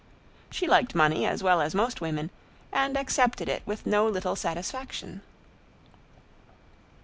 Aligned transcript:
She 0.49 0.65
liked 0.67 0.95
money 0.95 1.27
as 1.27 1.43
well 1.43 1.61
as 1.61 1.75
most 1.75 2.01
women, 2.01 2.31
and 2.73 2.97
accepted 2.97 3.47
it 3.47 3.61
with 3.67 3.85
no 3.85 4.07
little 4.07 4.35
satisfaction. 4.35 5.21